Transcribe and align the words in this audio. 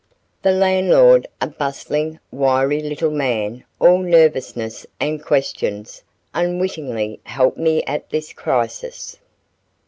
The 0.41 0.51
landlord, 0.51 1.27
a 1.39 1.45
bustling, 1.45 2.19
wiry 2.31 2.79
little 2.81 3.11
man 3.11 3.65
all 3.79 3.99
nervousness 3.99 4.87
and 4.99 5.23
questions, 5.23 6.01
unwittingly 6.33 7.19
helped 7.25 7.59
me 7.59 7.83
at 7.83 8.09
this 8.09 8.33
crisis. 8.33 9.19